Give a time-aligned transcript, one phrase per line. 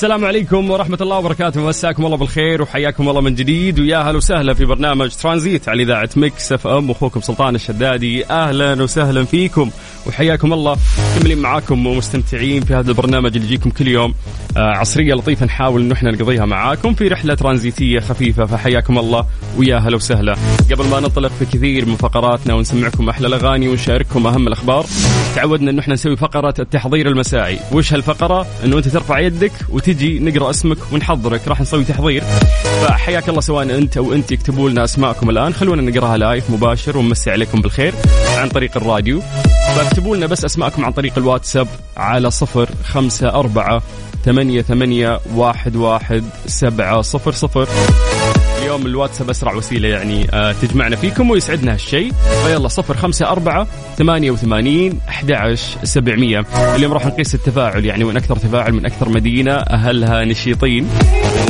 [0.00, 1.68] السلام عليكم ورحمة الله وبركاته.
[1.68, 3.80] مساكم الله بالخير وحياكم الله من جديد.
[3.80, 6.90] ويا هلا وسهلا في برنامج ترانزيت على إذاعة Mix FM.
[6.90, 9.70] أخوكم سلطان الشدادي أهلا وسهلا فيكم
[10.06, 10.76] وحياكم الله.
[11.18, 14.14] كملين معاكم ومستمتعين في هذا البرنامج اللي يجيكم كل يوم.
[14.56, 18.44] آه عصرية لطيفة نحاول إنه إحنا نقضيها معاكم في رحلة ترانزيتية خفيفة.
[18.44, 19.26] فحياكم الله
[19.58, 20.36] ويا هلا وسهلا.
[20.72, 24.86] قبل ما ننطلق في كثير من فقراتنا ونسمعكم أحلى الأغاني ونشارككم أهم الأخبار
[25.36, 27.58] تعودنا إنه إحنا نسوي فقرة التحضير المسائي.
[27.72, 31.48] وش هالفقرة؟ إنه أنت ترفع يدك وتجي نقرأ اسمك ونحضرك.
[31.48, 32.22] راح نسوي تحضير.
[32.86, 35.54] فحياك الله سواء أنت أو أنت اكتبوا لنا أسماءكم الآن.
[35.54, 37.94] خلونا نقرأها لايف مباشر ونمسي عليكم بالخير
[38.36, 39.20] عن طريق الراديو.
[39.76, 43.82] فاكتبوا لنا بس أسماءكم عن طريق الواتساب على صفر خمسة أربعة
[44.24, 47.68] ثمانية ثمانية واحد واحد سبعة صفر صفر.
[48.70, 52.12] اليوم الواتساب أسرع وسيلة يعني آه تجمعنا فيكم ويسعدنا هالشيء.
[52.44, 53.66] فيلا صفر خمسة أربعة
[53.96, 56.44] ثمانية وثمانين أحد سبعمية.
[56.74, 60.88] اليوم راح نقيس التفاعل يعني من أكثر تفاعل من أكثر مدينة أهلها نشيطين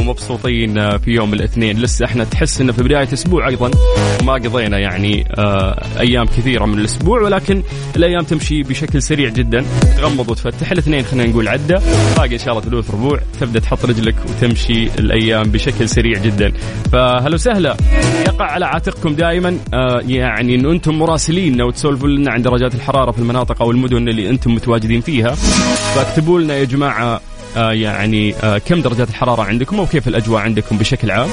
[0.00, 1.78] ومبسوطين آه، في يوم الاثنين.
[1.78, 3.70] لسه إحنا تحس إنه في بداية أسبوع أيضا
[4.24, 7.62] ما قضينا يعني آه أيام كثيرة من الأسبوع ولكن
[7.96, 9.64] الأيام تمشي بشكل سريع جدا.
[9.96, 11.82] تغمض وتفتح الاثنين خلينا نقول عدة.
[12.16, 16.52] باقي إن شاء الله ثلث ربوع تبدأ تحط رجلك وتمشي الأيام بشكل سريع جدا.
[17.10, 17.76] فهلا وسهلا.
[18.26, 19.58] يقع على عاتقكم دائما.
[19.74, 24.30] آه يعني إنه أنتم مراسلين وتسولفوا لنا عن درجات الحرارة في المناطق أو المدن اللي
[24.30, 25.34] أنتم متواجدين فيها.
[25.94, 27.20] فاكتبوا لنا يا جماعة
[27.56, 31.28] آه يعني آه كم درجات الحرارة عندكم وكيف الأجواء عندكم بشكل عام.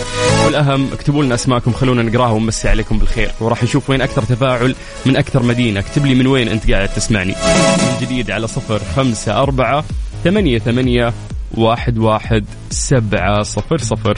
[0.45, 3.31] والأهم اكتبوا لنا أسماءكم خلونا نقراها ونمسي عليكم بالخير.
[3.39, 5.79] وراح نشوف وين أكثر تفاعل من أكثر مدينة.
[5.79, 7.31] اكتب لي من وين أنت قاعد تسمعني.
[7.77, 9.83] من جديد على صفر خمسة أربعة
[10.23, 11.13] ثمانية ثمانية
[11.57, 14.17] واحد واحد سبعة صفر صفر.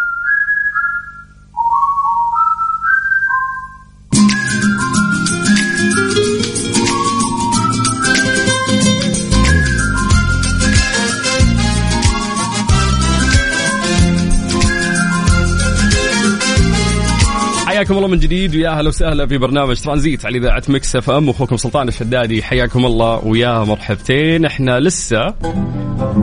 [17.91, 21.29] حياكم الله من جديد ويا أهلا وسهلا في برنامج ترانزيت على إذاعة Mix FM.
[21.29, 24.45] أخوكم سلطان الشدادي حياكم الله ويا مرحبتين.
[24.45, 25.33] إحنا لسه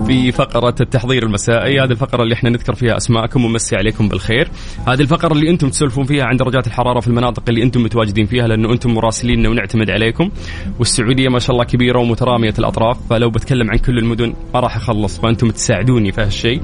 [0.07, 4.49] في فقرة التحضير المسائي هذه الفقرة اللي إحنا نذكر فيها أسماءكم ونمسي عليكم بالخير.
[4.89, 8.47] هذه الفقرة اللي أنتم تسولفون فيها عن درجات الحرارة في المناطق اللي أنتم متواجدين فيها
[8.47, 10.31] لأنه أنتم مراسليننا ونعتمد عليكم.
[10.79, 15.21] والسعودية ما شاء الله كبيرة ومترامية الأطراف فلو بتكلم عن كل المدن ما راح أخلص
[15.21, 16.61] فأنتم تساعدوني في هالشيء.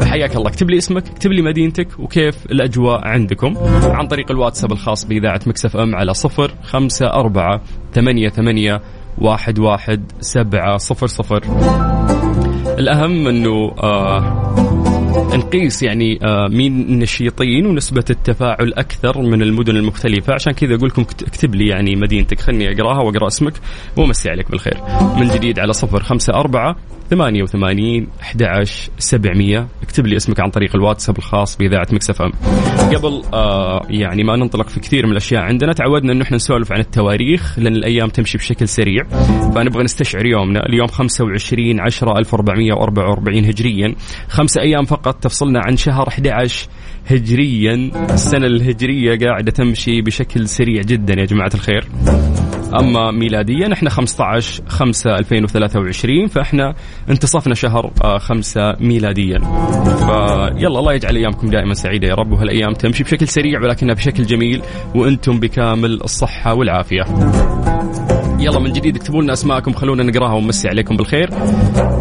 [0.00, 0.48] فحياك الله.
[0.48, 5.76] اكتب لي اسمك اكتب لي مدينتك وكيف الأجواء عندكم؟ عن طريق الواتساب الخاص بإذاعة مكسف
[5.76, 7.60] أم على صفر خمسة أربعة
[7.94, 8.80] ثمانية ثمانية
[9.18, 11.42] واحد واحد سبعة صفر صفر.
[12.78, 14.54] الأهم أنه آه
[15.34, 20.34] نقيس يعني آه مين نشيطين ونسبة التفاعل أكثر من المدن المختلفة.
[20.34, 22.40] عشان كذا أقول لكم كت- اكتب لي يعني مدينتك.
[22.40, 23.52] خلني أقراها وأقرأ اسمك
[23.96, 24.76] وأمسي عليك بالخير.
[25.16, 26.76] من جديد على صفر خمسة أربعة
[27.10, 28.42] ثمانية وثمانين أحد
[28.98, 29.66] سبعمية.
[29.82, 32.32] اكتب لي اسمك عن طريق الواتساب الخاص بإذاعة مكسف أم.
[32.96, 36.80] قبل آه يعني ما ننطلق في كثير من الأشياء عندنا تعودنا أنه إحنا نسولف عن
[36.80, 39.04] التواريخ لأن الأيام تمشي بشكل سريع.
[39.54, 40.66] فنبغى نستشعر يومنا.
[40.66, 42.18] اليوم 25 10
[42.72, 43.94] 1444 هجريا.
[44.28, 46.68] خمسة أيام فقط تفصلنا عن شهر 11
[47.06, 47.90] هجريا.
[48.10, 51.88] السنة الهجرية قاعدة تمشي بشكل سريع جدا يا جماعة الخير.
[52.80, 56.74] أما ميلاديا إحنا 15 5 2023 فإحنا
[57.10, 59.38] انتصفنا شهر 5 ميلاديا.
[59.84, 64.62] فيلا الله يجعل أيامكم دائما سعيدة يا رب وهالأيام تمشي بشكل سريع ولكنها بشكل جميل
[64.94, 67.02] وأنتم بكامل الصحة والعافية.
[68.46, 71.30] يلا من جديد اكتبوا لنا أسماءكم خلونا نقراها ونمسي عليكم بالخير.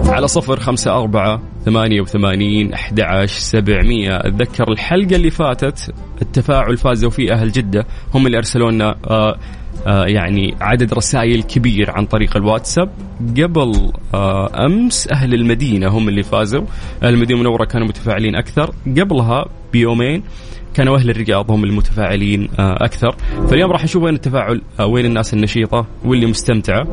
[0.05, 4.15] على صفر خمسة أربعة ثمانية وثمانين أحد عشر سبعمية.
[4.15, 7.85] أتذكر الحلقة اللي فاتت التفاعل فازوا فيه أهل جدة.
[8.13, 9.35] هم اللي أرسلوا لنا آه
[9.87, 12.89] آه يعني عدد رسائل كبير عن طريق الواتساب.
[13.37, 16.63] قبل آه أمس أهل المدينة هم اللي فازوا.
[17.03, 18.73] أهل المدينة المنورة كانوا متفاعلين أكثر.
[18.97, 20.23] قبلها بيومين
[20.75, 23.15] كانوا أهل الرياض هم المتفاعلين آه، أكثر.
[23.49, 26.87] فاليوم راح نشوف وين التفاعل آه، وين الناس النشيطة واللي مستمتعة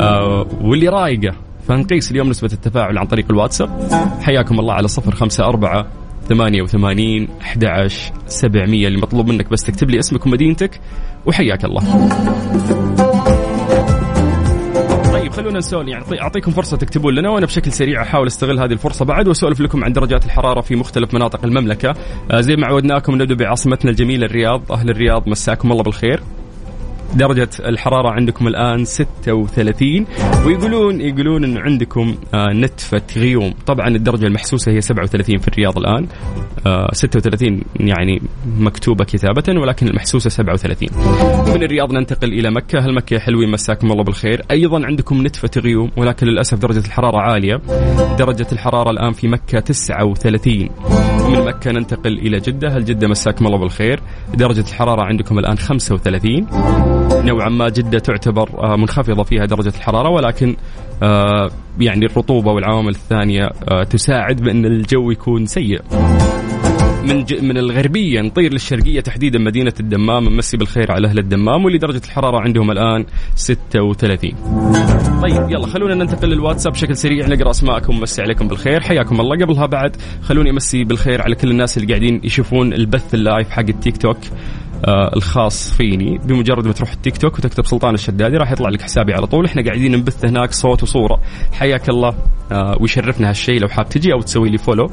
[0.00, 1.36] آه، واللي رايقة.
[1.68, 3.88] فنقيس اليوم نسبة التفاعل عن طريق الواتساب.
[4.22, 5.86] حياكم الله على صفر خمسة أربعة
[6.28, 8.86] ثمانية وثمانين أحد عشر سبعمية.
[8.86, 10.80] اللي مطلوب منك بس تكتب لي اسمك ومدينتك
[11.26, 11.82] وحياك الله.
[15.40, 19.28] خلونا نسولف يعني أعطيكم فرصة تكتبون لنا وأنا بشكل سريع أحاول أستغل هذه الفرصة بعد
[19.28, 21.94] وأسولف لكم عن درجات الحرارة في مختلف مناطق المملكة.
[22.30, 24.72] آه زي ما عودناكم نبدأ بعاصمتنا الجميلة الرياض.
[24.72, 26.22] أهل الرياض مساكم الله بالخير.
[27.14, 30.06] درجة الحرارة عندكم الآن 36
[30.46, 33.54] ويقولون يقولون أنه عندكم آه نتفة غيوم.
[33.66, 36.06] طبعا الدرجة المحسوسة هي 37 في الرياض الآن.
[36.66, 38.22] آه 36 يعني
[38.58, 40.88] مكتوبة كتابة ولكن المحسوسة 37
[41.54, 42.78] من الرياض ننتقل إلى مكة.
[42.78, 44.42] هل مكة يا حلوين؟ مساكم الله بالخير.
[44.50, 47.60] أيضا عندكم نتفة غيوم ولكن للأسف درجة الحرارة عالية.
[48.18, 50.68] درجة الحرارة الآن في مكة 39
[51.24, 52.68] ومن مكة ننتقل إلى جدة.
[52.68, 54.00] هل جدة مساكم الله بالخير؟
[54.34, 60.56] درجة الحرارة عندكم الآن 35 نوعا ما جدة تعتبر آه، منخفضة فيها درجة الحرارة ولكن
[61.02, 61.50] آه،
[61.80, 65.80] يعني الرطوبة والعوامل الثانية آه، تساعد بأن الجو يكون سيء.
[67.04, 67.24] من.
[67.42, 72.40] من الغربية نطير للشرقية تحديدا مدينة الدمام نمسي بالخير على أهل الدمام واللي درجة الحرارة
[72.40, 73.04] عندهم الآن
[73.34, 74.32] 36
[75.22, 78.80] طيب يلا خلونا ننتقل للواتساب بشكل سريع نقرأ أسماءكم ونمسي عليكم بالخير.
[78.80, 79.44] حياكم الله.
[79.44, 83.68] قبلها بعد خلوني أمسي بالخير على كل الناس اللي قاعدين يشوفون البث ال live حق
[83.68, 84.18] التيك توك.
[84.84, 86.18] آه الخاص فيني.
[86.18, 89.44] بمجرد ما تروح التيك توك وتكتب سلطان الشدادي راح يطلع لك حسابي على طول.
[89.44, 91.20] إحنا قاعدين نبث هناك صوت وصورة.
[91.52, 92.14] حياك الله.
[92.52, 94.90] آه ويشرفنا هالشيء لو حاب تجي أو تسوي لي follow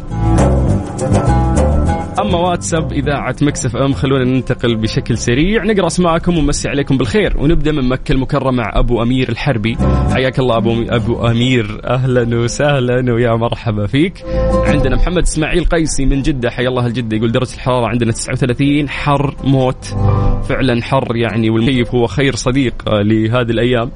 [2.27, 3.93] اما واتساب إذاعة Mix FM.
[3.93, 5.63] خلونا ننتقل بشكل سريع.
[5.63, 7.37] نقرأ أسماءكم ونمسي عليكم بالخير.
[7.37, 9.77] ونبدأ من مكة المكرمة مع أبو أمير الحربي.
[10.13, 11.81] حياك الله ابو أبو أمير.
[11.85, 14.25] أهلا وسهلا ويا مرحبا فيك.
[14.65, 16.49] عندنا محمد إسماعيل قيسي من جدة.
[16.49, 19.85] حيا الله جدة يقول درجة الحرارة عندنا 39 حر موت.
[20.49, 23.91] فعلا حر يعني والمكيف هو خير صديق آه، لهذه الأيام.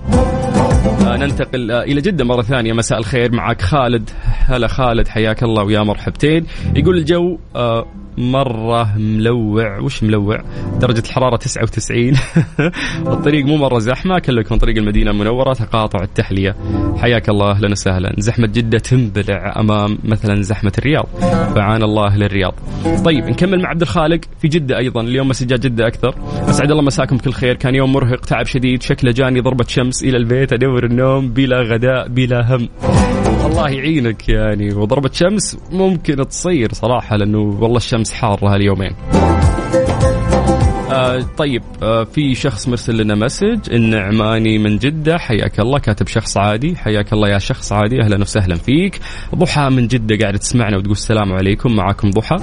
[1.07, 2.73] آه، ننتقل آه، إلى جدة مرة ثانية.
[2.73, 4.09] مساء الخير معك خالد.
[4.23, 6.45] هلا خالد حياك الله ويا مرحبتين.
[6.75, 7.37] يقول الجو
[8.17, 9.79] مرة ملوع.
[9.79, 10.43] وش ملوع؟
[10.79, 12.13] درجة الحرارة 99
[13.13, 16.55] الطريق مو مرة زحمة كلكم طريق المدينة المنورة تقاطع التحلية.
[16.97, 18.13] حياك الله أهلا وسهلا.
[18.17, 21.05] زحمة جدة تنبلع أمام مثلا زحمة الرياض.
[21.55, 22.53] فعان الله أهل الرياض.
[23.05, 25.01] طيب نكمل مع عبد الخالق في جدة أيضا.
[25.01, 26.15] اليوم مسجات جدة أكثر.
[26.49, 27.55] أسعد الله مساكم بكل خير.
[27.55, 32.07] كان يوم مرهق تعب شديد شكله جاني ضربة شمس إلى البيت أدور النوم بلا غداء
[32.07, 32.69] بلا هم.
[33.45, 34.73] الله يعينك يعني.
[34.73, 38.91] وضربة شمس ممكن تصير صراحة لأنه والله الشمس حارة هاليومين.
[41.37, 46.75] طيب آه في شخص مرسل لنا مسج النعماني من جدة حياك الله كاتب شخص عادي
[46.75, 48.99] حياك الله يا شخص عادي أهلا وسهلا فيك.
[49.35, 52.35] ضحى من جدة قاعدة تسمعنا وتقول السلام عليكم معاكم ضحى.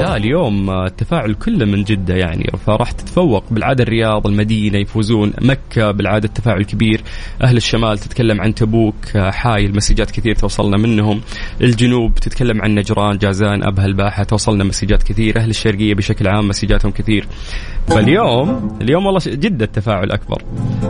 [0.00, 5.32] لا اليوم آه، التفاعل كله من جدة يعني فراح تتفوق بالعادة الرياض المدينة يفوزون.
[5.40, 7.00] مكة بالعادة التفاعل كبير.
[7.42, 11.20] أهل الشمال تتكلم عن تبوك آه، حايل مسجات كثير توصلنا منهم.
[11.60, 15.38] الجنوب تتكلم عن نجران جازان أبها الباحة توصلنا مسجات كثير.
[15.38, 17.26] أهل الشرقية بشكل عام مسجاتهم كثير.
[17.88, 20.42] فاليوم اليوم والله ش- جدا التفاعل أكبر.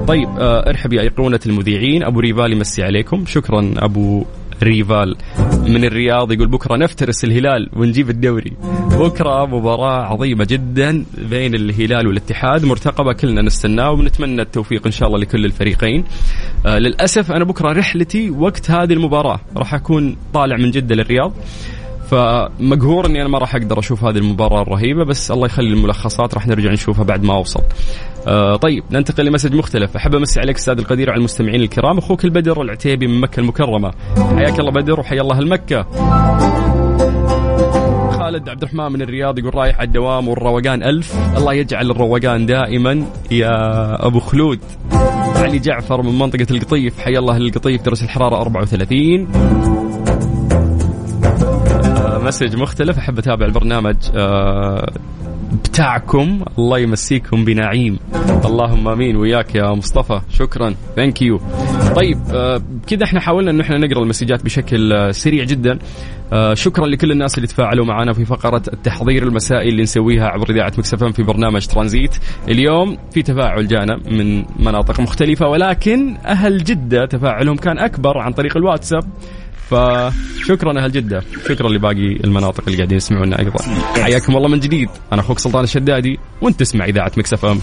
[0.08, 2.02] طيب آه ارحب يا أيقونة المذيعين.
[2.02, 3.24] أبو ريفال يمسي عليكم.
[3.26, 4.24] شكرا أبو
[4.62, 5.16] ريفال.
[5.68, 8.52] من الرياض يقول بكرة نفترس الهلال ونجيب الدوري.
[8.98, 12.64] بكرة مباراة عظيمة جدا بين الهلال والاتحاد.
[12.64, 16.04] مرتقبة كلنا نستناه ونتمنى التوفيق إن شاء الله لكل الفريقين.
[16.66, 21.32] آه للأسف أنا بكرة رحلتي وقت هذه المباراة راح أكون طالع من جدة للرياض.
[22.12, 26.46] فمقهور إني أنا ما راح أقدر أشوف هذه المباراة الرهيبة بس الله يخلي الملخصات راح
[26.46, 27.62] نرجع نشوفها بعد ما أوصل.
[28.26, 29.96] آه طيب ننتقل لمسج مختلف.
[29.96, 33.92] أحب أمسي عليك أستاذ القدير على المستمعين الكرام أخوك البدر العتيبي من مكة المكرمة.
[34.36, 35.86] حياك الله بدر وحيا الله مكة.
[38.10, 41.16] خالد عبد الرحمن من الرياض يقول رايح على الدوام والروقان ألف.
[41.36, 43.06] الله يجعل الروقان دائما.
[43.30, 44.60] يا أبو خلود.
[45.36, 47.00] علي جعفر من منطقة القطيف.
[47.00, 49.91] حيا الله القطيف درجة الحرارة 34
[52.22, 54.92] message مختلف أحب أتابع البرنامج آه،
[55.64, 56.44] بتاعكم.
[56.58, 57.98] الله يمسيكم بنعيم.
[58.44, 59.16] اللهم آمين.
[59.16, 60.20] وياك يا مصطفى.
[60.30, 60.74] شكرا.
[60.96, 61.40] thank you
[61.96, 65.78] طيب آه، كذا إحنا حاولنا انه إحنا نقرأ ال messages بشكل آه، سريع جدا.
[66.52, 70.99] شكرا لكل الناس اللي تفاعلوا معنا في فقرة التحضير المسائي اللي نسويها عبر إذاعة Mix
[70.99, 72.16] FM في برنامج ترانزيت.
[72.48, 78.56] اليوم في تفاعل جانا من مناطق مختلفة ولكن أهل جدة تفاعلهم كان أكبر عن طريق
[78.56, 79.04] الواتساب.
[79.72, 81.22] فشكرا أهل جدة.
[81.48, 83.62] شكرا لباقي المناطق اللي قاعدين يسمعونا أيضا.
[84.02, 84.88] حياكم الله من جديد.
[85.12, 87.60] أنا أخوك سلطان الشدادي وأنت تسمع إذاعة Mix FM.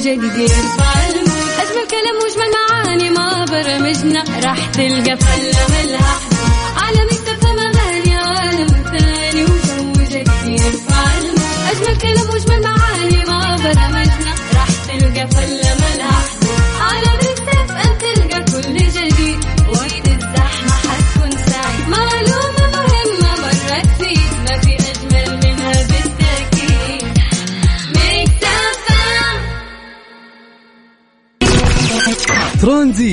[0.00, 0.50] جديد
[1.60, 4.24] أجمل كلام وأجمل معاني ما برمجنا.
[4.44, 6.27] راح تلقى فلة ملها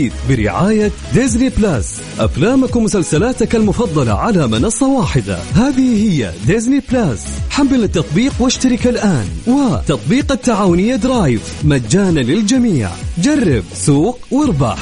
[0.05, 2.01] ترانزيت برعاية Disney Plus.
[2.19, 5.39] أفلامك ومسلسلاتك المفضلة على منصة واحدة.
[5.53, 7.25] هذه هي Disney Plus.
[7.49, 9.27] حمل التطبيق واشترك الآن.
[9.47, 11.41] وتطبيق التعاونية Drive.
[11.63, 12.89] مجانا للجميع.
[13.17, 14.77] جرب سوق واربح.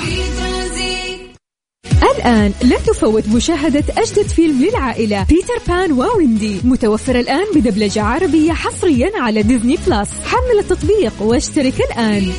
[2.16, 6.62] الآن لا تفوت مشاهدة أجدد فيلم للعائلة بيتر بان وويندي.
[6.64, 12.32] متوفر الآن بدبلجة عربية حصريا على Disney Plus حمل التطبيق واشترك الآن.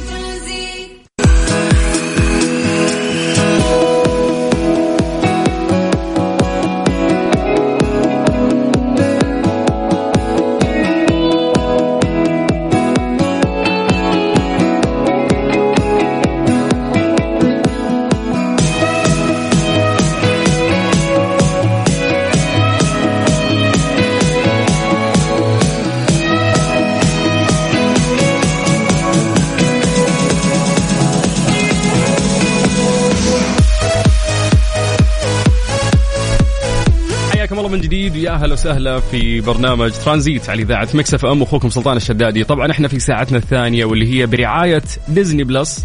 [38.14, 41.42] جديد ويا أهلا وسهلا في برنامج ترانزيت على إذاعة Mix FM.
[41.42, 42.44] أخوكم سلطان الشدادي.
[42.44, 45.84] طبعا إحنا في ساعتنا الثانية واللي هي برعاية Disney Plus.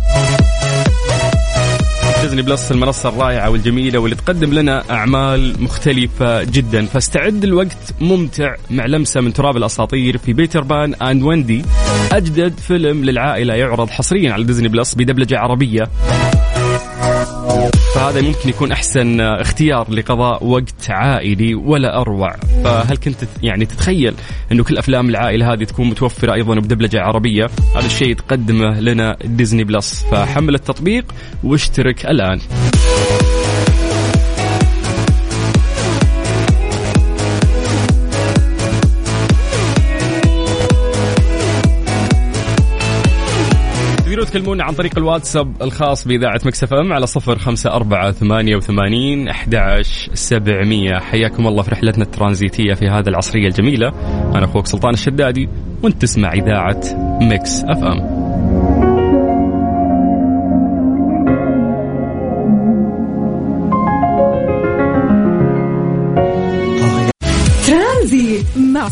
[2.22, 6.86] Disney Plus المنصة الرائعة والجميلة واللي تقدم لنا أعمال مختلفة جدا.
[6.86, 11.66] فاستعد لوقت ممتع مع لمسة من تراب الأساطير في Peter Pan and Wendy
[12.12, 15.90] أجدد فيلم للعائلة يعرض حصريا على Disney Plus بدبلجة عربية.
[17.96, 22.36] فهذا ممكن يكون أحسن اختيار لقضاء وقت عائلي ولا أروع.
[22.64, 24.14] فهل كنت يعني تتخيل
[24.52, 29.64] أنه كل أفلام العائلة هذه تكون متوفرة أيضا بدبلجة عربية؟ هذا الشيء تقدمه لنا ديزني
[29.64, 31.06] بلس فحمل التطبيق
[31.44, 32.40] واشترك الآن.
[44.30, 50.10] تكلمونا عن طريق الواتساب الخاص بإذاعة Mix FM على صفر خمسة أربعة ثمانية وثمانين أحداش
[50.14, 51.00] سبعمية.
[51.00, 53.88] حياكم الله في رحلتنا الترانزيتية في هذه العصرية الجميلة.
[54.36, 55.50] أنا أخوك سلطان الشدادي
[55.84, 56.82] وأنت تسمع إذاعة
[57.22, 58.19] Mix FM.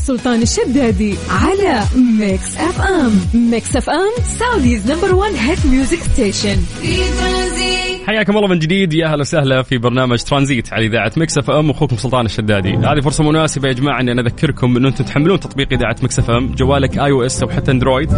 [0.08, 1.84] سلطان الشدادي على
[2.20, 6.58] Mix FM Mix FM Saudi's number 1 hit music station
[8.08, 8.94] حياكم الله من جديد.
[8.94, 12.74] يا أهلا وسهلا في برنامج ترانزيت على إذاعة Mix FM اخوكم سلطان الشدادي.
[12.74, 16.56] هذه فرصة مناسبة يا جماعة إني أنا أذكركم إنه أنتم تحملون تطبيق إذاعة Mix FM
[16.56, 18.13] جوالك iOS أو حتى Android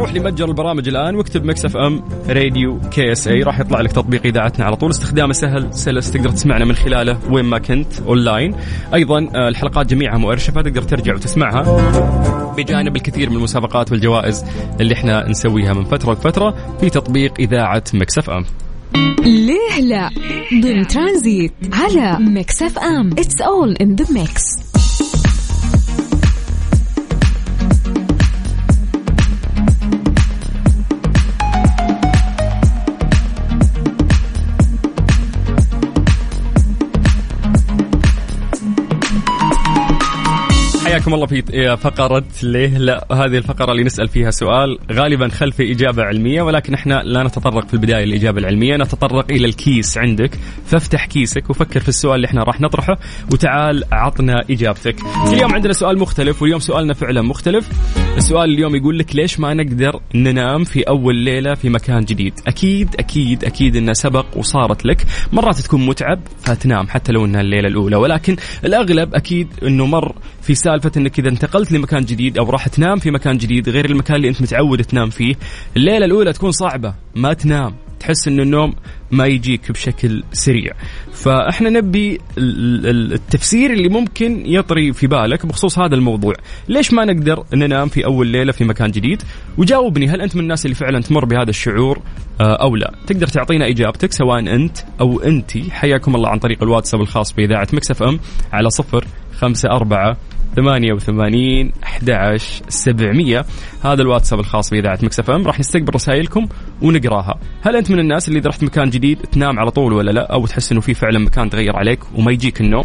[0.00, 3.42] روح لمتجر البرامج الآن واكتب Mix FM Radio KSA.
[3.42, 4.90] راح يطلع لك تطبيق إذاعتنا على طول.
[4.90, 8.54] استخدامه سهل سلس تقدر تسمعنا من خلاله وين ما كنت أونلاين.
[8.94, 11.62] أيضا آه، الحلقات جميعها مؤرشفة تقدر ترجع وتسمعها.
[12.56, 14.44] بجانب الكثير من المسابقات والجوائز
[14.80, 18.44] اللي إحنا نسويها من فترة لفترة في تطبيق إذاعة Mix FM.
[19.24, 20.10] ليه لا؟
[20.62, 23.10] ضمن ترانزيت على Mix FM.
[23.12, 24.69] It's all in the mix
[41.00, 46.02] حياكم الله في فقرة ليه؟ لا هذه الفقرة اللي نسأل فيها سؤال غالبا خلف إجابة
[46.02, 50.38] علمية ولكن إحنا لا نتطرق في البداية للإجابة العلمية نتطرق إلى الكيس عندك.
[50.66, 52.98] فافتح كيسك وفكر في السؤال اللي إحنا راح نطرحه
[53.32, 54.96] وتعال عطنا إجابتك.
[55.32, 57.68] اليوم عندنا سؤال مختلف واليوم سؤالنا فعلا مختلف.
[58.16, 62.94] السؤال اليوم يقول لك ليش ما نقدر ننام في أول ليلة في مكان جديد؟ أكيد
[62.98, 65.06] أكيد أكيد أنه سبق وصارت لك.
[65.32, 67.96] مرات تكون متعب فتنام حتى لو أنها الليلة الأولى.
[67.96, 72.98] ولكن الأغلب أكيد أنه مر في سالفة أنك إذا انتقلت لمكان جديد أو راح تنام
[72.98, 75.34] في مكان جديد غير المكان اللي أنت متعود تنام فيه
[75.76, 77.74] الليلة الأولى تكون صعبة ما تنام.
[78.00, 78.74] تحس أن النوم
[79.10, 80.72] ما يجيك بشكل سريع.
[81.12, 86.34] فإحنا نبي التفسير اللي ممكن يطري في بالك بخصوص هذا الموضوع.
[86.68, 89.22] ليش ما نقدر ننام في أول ليلة في مكان جديد؟
[89.58, 92.00] وجاوبني هل أنت من الناس اللي فعلا تمر بهذا الشعور
[92.40, 95.70] آه، أو لا؟ تقدر تعطينا إجابتك سواء أنت أو أنتي.
[95.70, 98.20] حياكم الله عن طريق الواتساب الخاص بإذاعة مكسف أم
[98.52, 99.04] على صفر
[99.38, 100.16] خمسة أربعة
[100.56, 102.36] ثمانية وثمانين أحد
[102.68, 103.44] سبعمية.
[103.84, 105.46] هذا الواتساب الخاص بإذاعة مكسف أم.
[105.46, 106.46] راح نستقبل رسائلكم
[106.82, 107.40] ونقراها.
[107.62, 110.46] هل أنت من الناس اللي إذا رحت مكان جديد تنام على طول ولا لا؟ أو
[110.46, 112.84] تحس أنه في فعلا مكان تغير عليك وما يجيك النوم؟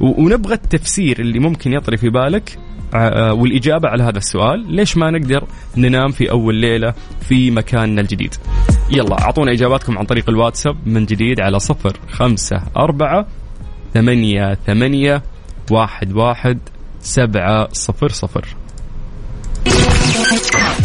[0.00, 2.58] ونبغى التفسير اللي ممكن يطري في بالك
[2.94, 2.96] آه،
[3.30, 4.72] آه، والإجابة على هذا السؤال.
[4.72, 5.44] ليش ما نقدر
[5.76, 8.34] ننام في أول ليلة في مكاننا الجديد؟
[8.90, 13.26] يلا أعطونا إجاباتكم عن طريق الواتساب من جديد على صفر خمسة أربعة
[13.94, 15.22] ثمانية ثمانية
[15.70, 16.58] واحد واحد
[17.02, 18.56] سبعة صفر صفر.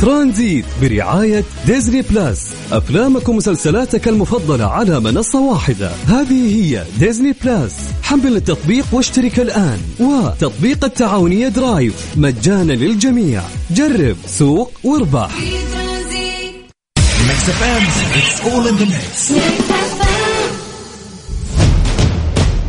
[0.01, 2.53] ترانزيت برعاية Disney Plus.
[2.71, 5.91] أفلامك ومسلسلاتك المفضلة على منصة واحدة.
[6.07, 7.75] هذه هي Disney Plus.
[8.03, 9.79] حمل التطبيق واشترك الآن.
[9.99, 11.93] وتطبيق التعاونية Drive.
[12.15, 13.41] مجانا للجميع.
[13.71, 15.31] جرب سوق واربح.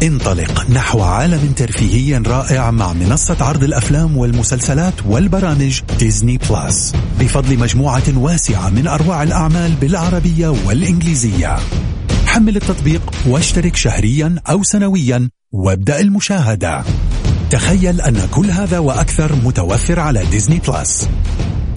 [0.03, 6.93] انطلق نحو عالم ترفيهي رائع مع منصة عرض الأفلام والمسلسلات والبرامج Disney Plus.
[7.21, 11.57] بفضل مجموعة واسعة من أروع الأعمال بالعربية والإنجليزية.
[12.27, 16.85] حمل التطبيق واشترك شهريا أو سنويا وابدأ المشاهدة.
[17.51, 21.09] تخيل أن كل هذا وأكثر متوفر على Disney Plus.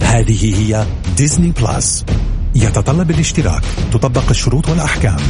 [0.02, 2.04] هذه هي Disney Plus.
[2.54, 3.62] يتطلب الاشتراك.
[3.92, 5.20] تطبق الشروط والأحكام.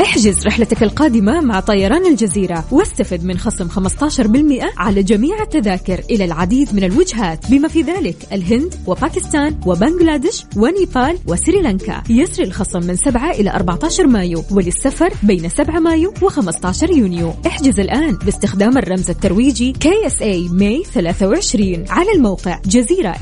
[0.00, 6.74] احجز رحلتك القادمة مع طيران الجزيرة واستفد من خصم 15% على جميع التذاكر إلى العديد
[6.74, 7.50] من الوجهات.
[7.50, 14.44] بما في ذلك الهند وباكستان وبنغلاديش ونيبال وسريلانكا يسري الخصم من 7 إلى 14 مايو
[14.50, 17.34] وللسفر بين 7 مايو و15 يونيو.
[17.46, 23.16] احجز الآن باستخدام الرمز الترويجي KSA May 23 على الموقع جزيرة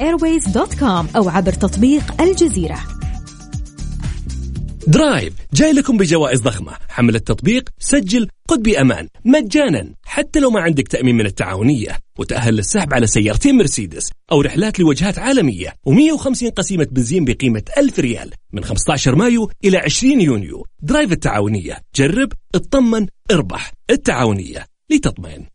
[0.80, 3.01] com أو عبر تطبيق الجزيرة.
[4.86, 6.72] Drive جاي لكم بجوائز ضخمة.
[6.88, 9.08] حمل التطبيق سجل قد بأمان.
[9.24, 9.94] مجانا.
[10.04, 11.98] حتى لو ما عندك تأمين من التعاونية.
[12.18, 14.10] وتأهل للسحب على سيارتين مرسيدس.
[14.32, 15.74] أو رحلات لوجهات عالمية.
[15.88, 18.30] و150 قسيمة بنزين بقيمة 1000 ريال.
[18.52, 20.66] من 15 مايو إلى 20 يونيو.
[20.82, 21.78] Drive التعاونية.
[21.96, 23.72] جرب اطمن اربح.
[23.90, 24.66] التعاونية.
[24.90, 25.46] لتطمئن.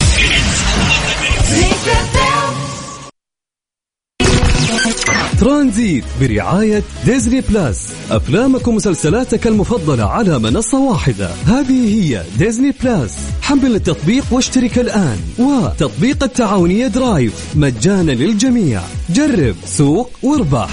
[5.40, 7.94] ترانزيت برعاية Disney Plus.
[8.12, 11.30] أفلامك ومسلسلاتك المفضلة على منصة واحدة.
[11.46, 13.16] هذه هي Disney Plus.
[13.42, 15.18] حمل التطبيق واشترك الآن.
[15.40, 17.34] وتطبيق التعاونية Drive.
[17.56, 18.82] مجانا للجميع.
[19.10, 20.70] جرب سوق واربح.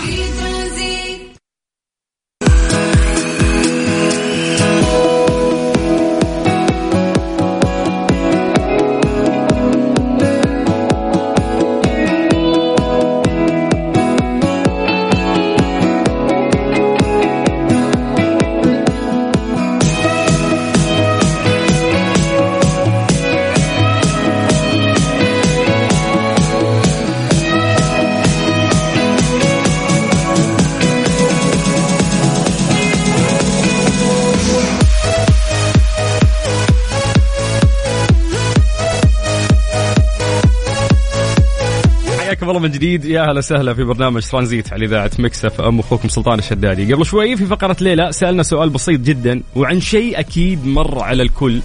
[42.64, 43.05] من جديد.
[43.05, 45.79] يا أهلا وسهلا في برنامج ترانزيت على إذاعة مكسف إم.
[45.79, 46.94] أخوكم سلطان الشدادي.
[46.94, 51.61] قبل شوي في فقرة ليلى سألنا سؤال بسيط جدا وعن شيء أكيد مر على الكل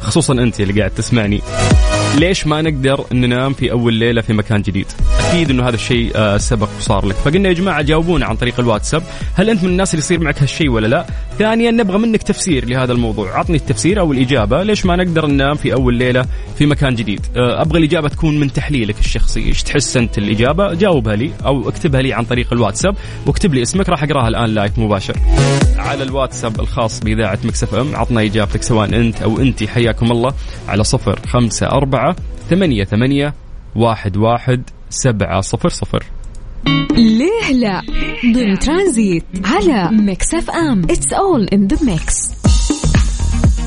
[0.00, 1.42] خصوصا أنت اللي قاعد تسمعني.
[2.18, 4.86] ليش ما نقدر ننام في أول ليلة في مكان جديد؟
[5.32, 9.02] أكيد إنه هذا الشيء آه، سبق وصار لك، فقلنا يا جماعة جاوبونا عن طريق الواتساب،
[9.34, 11.06] هل أنت من الناس اللي يصير معك هالشيء ولا لا؟
[11.38, 15.72] ثانيا نبغى منك تفسير لهذا الموضوع، عطني التفسير أو الإجابة، ليش ما نقدر ننام في
[15.74, 16.26] أول ليلة
[16.58, 21.16] في مكان جديد؟ آه، أبغى الإجابة تكون من تحليلك الشخصي، إيش تحس أنت الإجابة؟ جاوبها
[21.16, 25.16] لي أو اكتبها لي عن طريق الواتساب، واكتب لي اسمك راح أقراها الآن live مباشر.
[25.76, 30.32] على الواتساب الخاص بإذاعة Mix FM عطنا إجابتك سواء أنت أو أنت حياكم الله
[30.68, 32.16] على صفر خمسة أربعة
[32.50, 33.34] ثمانية ثمانية
[33.76, 34.62] واحد واحد
[34.92, 36.04] سبعة صفر صفر.
[36.96, 37.82] ليه لا؟
[38.34, 40.82] ضمن ترانزيت على Mix FM.
[40.84, 42.41] It's all in the mix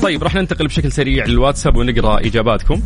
[0.06, 2.80] طيب راح ننتقل بشكل سريع للواتساب ونقرأ إجاباتكم.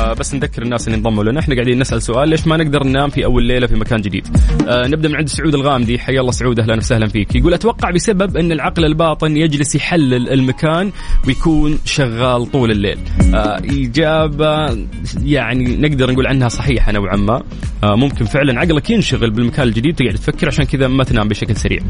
[0.00, 1.40] آه بس نذكر الناس اللي انضموا لنا.
[1.40, 4.26] إحنا قاعدين نسأل سؤال ليش ما نقدر ننام في أول ليلة في مكان جديد؟
[4.68, 5.98] آه نبدأ من عند سعود الغامدي.
[5.98, 7.34] حيا الله سعود أهلا وسهلا فيك.
[7.34, 10.92] يقول أتوقع بسبب أن العقل الباطن يجلس يحلل المكان
[11.26, 12.98] ويكون شغال طول الليل.
[13.34, 14.78] آه إجابة
[15.22, 17.42] يعني نقدر نقول عنها صحيحة نوعا ما.
[17.84, 21.80] آه ممكن فعلا عقلك ينشغل بالمكان الجديد تقعد تفكر عشان كذا ما تنام بشكل سريع.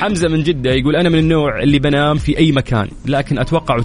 [0.00, 3.76] حمزة من جدة يقول أنا من النوع اللي بنام في أي مكان لكن أتوقع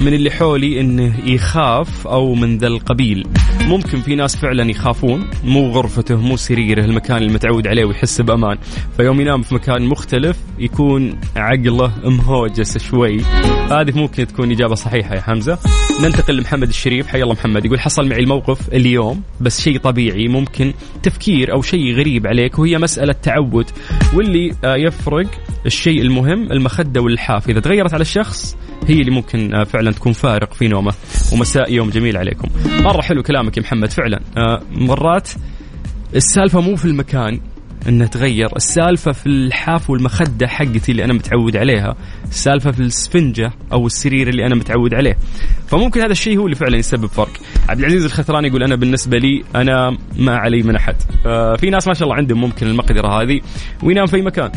[0.00, 3.26] من اللي حولي إنه يخاف أو من ذا القبيل.
[3.60, 8.58] ممكن في ناس فعلا يخافون مو غرفته مو سريره المكان اللي متعود عليه ويحس بأمان.
[8.96, 13.20] فيوم ينام في مكان مختلف يكون عقله مهوجس شوي.
[13.70, 15.58] هذه ممكن تكون إجابة صحيحة يا حمزة.
[16.02, 17.06] ننتقل لمحمد الشريف.
[17.06, 17.64] حي الله محمد.
[17.64, 22.78] يقول حصل معي الموقف اليوم بس شيء طبيعي ممكن تفكير أو شيء غريب عليك وهي
[22.78, 23.66] مسألة تعود.
[24.14, 25.26] واللي آه، يفرق
[25.66, 28.56] الشيء المهم المخدة واللحاف إذا تغيرت على الشخص
[28.88, 30.92] هي اللي ممكن آه، فعلا تكون فارق في نومه.
[31.32, 32.48] ومساء يوم جميل عليكم.
[32.82, 34.20] مرة حلو كلامك يا محمد فعلا.
[34.36, 35.28] آه، مرات
[36.16, 37.40] السالفة مو في المكان
[37.88, 41.96] إنها تغير السالفة في الحاف والمخدة حقتي اللي أنا متعود عليها
[42.28, 45.16] السالفة في السفنجة أو السرير اللي أنا متعود عليه.
[45.68, 47.32] فممكن هذا الشيء هو اللي فعلا يسبب فرق.
[47.68, 50.96] عبد العزيز الخثراني يقول أنا بالنسبة لي أنا ما علي من أحد.
[51.26, 53.40] آه، في ناس ما شاء الله عندهم ممكن المقدرة هذه
[53.82, 54.50] وينام في مكان.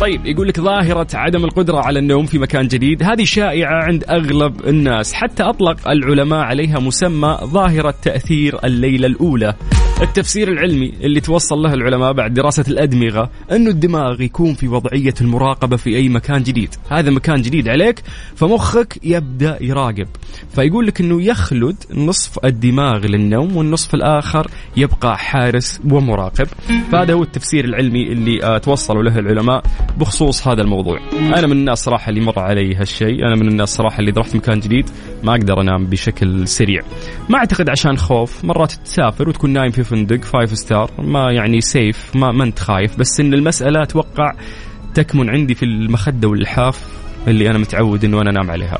[0.00, 4.66] طيب يقول لك ظاهرة عدم القدرة على النوم في مكان جديد هذه شائعة عند أغلب
[4.66, 9.54] الناس حتى أطلق العلماء عليها مسمى ظاهرة تأثير الليلة الأولى.
[10.02, 15.76] التفسير العلمي اللي توصل له العلماء بعد دراسة الأدمغة أنه الدماغ يكون في وضعية المراقبة
[15.76, 16.74] في أي مكان جديد.
[16.90, 18.02] هذا مكان جديد عليك
[18.34, 20.06] فمخك يبدأ يراقب.
[20.54, 26.46] فيقول لك أنه يخلد نصف الدماغ للنوم والنصف الآخر يبقى حارس ومراقب.
[26.92, 29.62] فهذا هو التفسير العلمي اللي آه، توصلوا له العلماء
[29.98, 30.98] بخصوص هذا الموضوع.
[31.12, 33.26] أنا من الناس صراحة اللي مر علي هالشيء.
[33.26, 34.90] أنا من الناس صراحة اللي اذا رحت مكان جديد.
[35.22, 36.82] ما أقدر أنام بشكل سريع.
[37.28, 42.16] ما أعتقد عشان خوف مرات تسافر وتكون نايم في فندق five star ما يعني safe
[42.16, 42.96] ما, ما انت خايف.
[42.96, 44.32] بس إن المسألة أتوقع
[44.94, 46.80] تكمن عندي في المخدة واللحاف
[47.28, 48.78] اللي أنا متعود إنه أنا انام عليها.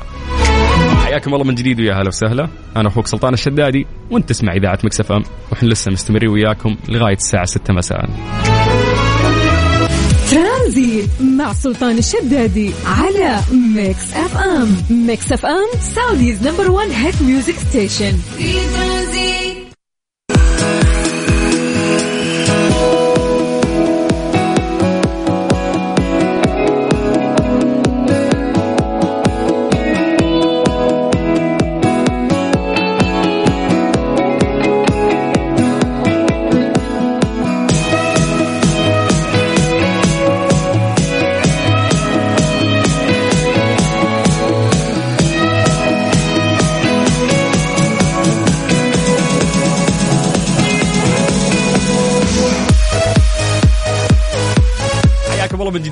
[1.05, 2.47] حياكم الله من جديد ويا هلا وسهلا.
[2.75, 5.23] أنا أخوك سلطان الشدادي وأنت تسمع إذاعة Mix FM.
[5.51, 8.09] وإحنا لسه مستمرين وياكم لغاية الساعة 6 مساء.
[10.31, 13.39] ترانزيت مع سلطان الشدادي على
[13.75, 14.75] Mix FM.
[15.07, 18.17] Mix FM Saudi's number 1 hit music station.
[18.37, 19.46] في ترانزيت.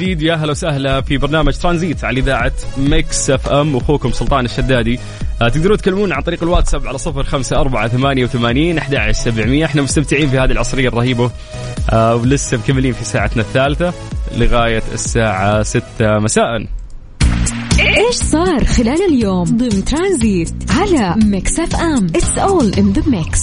[0.06, 0.22] جديد.
[0.22, 3.76] يا أهلا وسهلا في برنامج ترانزيت على إذاعة Mix FM.
[3.76, 5.00] أخوكم سلطان الشدادي.
[5.42, 9.66] آه تقدرون تكلمونا عن طريق الواتساب على صفر خمسة أربعة ثمانية وثمانين أحد سبعمية.
[9.66, 11.32] إحنا مستمتعين في هذه العصرية الرهيبة.
[11.90, 13.94] آه ولسه مكملين في ساعتنا الثالثة
[14.38, 16.66] لغاية الساعة ستة مساء.
[17.80, 23.40] إيش صار خلال اليوم ضمن ترانزيت على Mix FM؟ It's all in the mix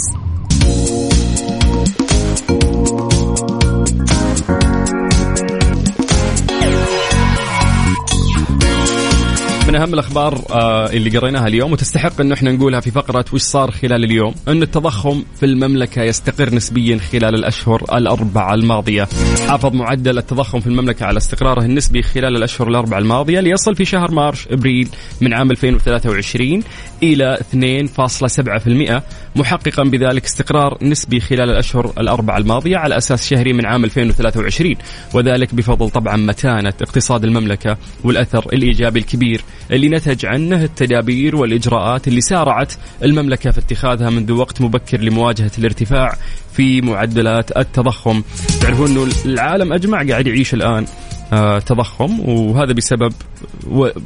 [9.73, 13.71] من أهم الأخبار آه اللي قريناها اليوم وتستحق انه إحنا نقولها في فقرة وش صار
[13.71, 19.09] خلال اليوم إن التضخم في المملكة يستقر نسبيا خلال الأشهر الأربعة الماضية.
[19.49, 24.11] حافظ معدل التضخم في المملكة على استقراره النسبي خلال الأشهر الأربعة الماضية ليصل في شهر
[24.11, 24.89] مارش إبريل
[25.21, 26.63] من عام 2023
[27.03, 29.03] إلى 2.7%
[29.37, 34.75] محققا بذلك استقرار نسبي خلال الأشهر الأربعة الماضية على أساس شهري من عام 2023
[35.15, 42.21] وذلك بفضل طبعا متانة اقتصاد المملكة والأثر الإيجابي الكبير اللي نتج عنه التدابير والإجراءات اللي
[42.21, 42.73] سارعت
[43.03, 46.17] المملكة في اتخاذها منذ وقت مبكر لمواجهة الارتفاع
[46.53, 48.23] في معدلات التضخم.
[48.61, 50.87] تعرفون إنه العالم أجمع قاعد يعيش الآن
[51.33, 53.13] آه، تضخم وهذا بسبب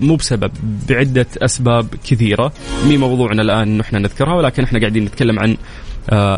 [0.01, 0.51] مو بسبب
[0.88, 2.53] بعدة أسباب كثيرة.
[2.88, 5.57] مي موضوعنا الآن نحن نذكرها ولكن إحنا قاعدين نتكلم عن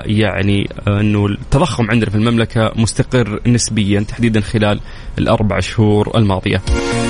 [0.06, 4.80] يعني آه، إنه التضخم عندنا في المملكة مستقر نسبيا تحديدا خلال
[5.18, 6.62] الأربع شهور الماضية.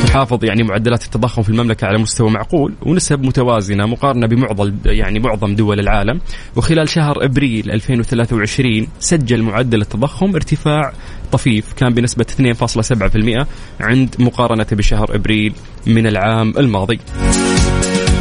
[0.06, 5.54] تحافظ يعني معدلات التضخم في المملكة على مستوى معقول ونسب متوازنة مقارنة بمعظم يعني معظم
[5.54, 6.20] دول العالم
[6.56, 10.92] وخلال شهر أبريل 2023 سجل معدل التضخم ارتفاع
[11.32, 12.26] طفيف كان بنسبة
[12.64, 13.46] 2.7%
[13.80, 15.52] عند مقارنته بشهر أبريل
[15.86, 16.98] من العام الماضي.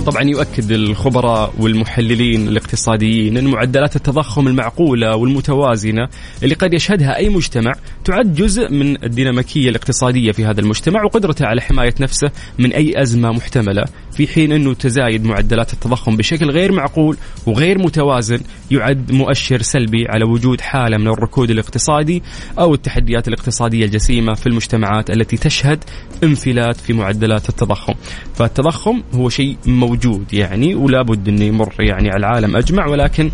[0.08, 6.10] طبعا يؤكد الخبراء والمحللين الاقتصاديين أن معدلات التضخم المعقولة والمتوازنة
[6.44, 7.74] اللي قد يشهدها أي مجتمع
[8.06, 13.32] تعد جزء من الديناميكية الاقتصادية في هذا المجتمع وقدرته على حماية نفسه من أي أزمة
[13.32, 13.86] محتملة.
[14.18, 18.40] في حين أنه تزايد معدلات التضخم بشكل غير معقول وغير متوازن
[18.72, 22.24] يعد مؤشر سلبي على وجود حالة من الركود الاقتصادي
[22.60, 25.84] أو التحديات الاقتصادية الجسيمة في المجتمعات التي تشهد
[26.24, 27.94] انفلات في معدلات التضخم.
[28.36, 33.32] فالتضخم هو شيء موجود يعني ولا بد أنه يمر يعني على العالم أجمع ولكن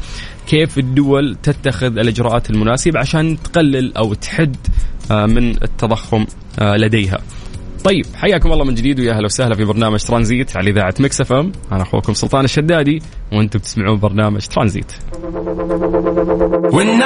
[0.47, 4.55] كيف الدول تتخذ الإجراءات المناسبة عشان تقلل أو تحد
[5.11, 6.25] آه، من التضخم
[6.59, 7.17] آه، لديها؟
[7.83, 11.51] طيب حياكم الله من جديد ويا أهلا وسهلا في برنامج ترانزيت على إذاعة Mix FM.
[11.71, 13.01] أنا أخوكم سلطان الشدادي
[13.33, 14.91] وأنتم تسمعون برنامج ترانزيت.
[16.71, 17.03] When